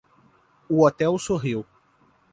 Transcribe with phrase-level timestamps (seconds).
[0.67, 1.61] O hotel sorriu.